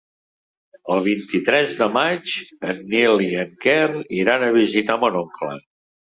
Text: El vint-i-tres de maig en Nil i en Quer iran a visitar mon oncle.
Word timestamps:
El 0.93 1.01
vint-i-tres 1.07 1.75
de 1.81 1.87
maig 1.97 2.31
en 2.73 2.79
Nil 2.93 3.21
i 3.25 3.27
en 3.43 3.51
Quer 3.65 3.83
iran 4.21 4.47
a 4.47 4.49
visitar 4.57 4.97
mon 5.05 5.19
oncle. 5.21 5.51